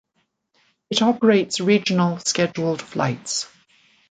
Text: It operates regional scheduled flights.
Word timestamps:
It 0.89 1.03
operates 1.03 1.59
regional 1.61 2.17
scheduled 2.17 2.81
flights. 2.81 3.47